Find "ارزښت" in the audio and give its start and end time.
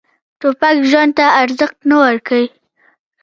1.41-1.77